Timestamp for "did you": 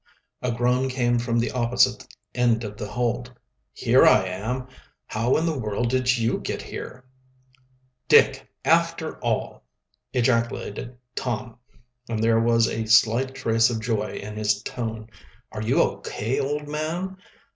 5.91-6.39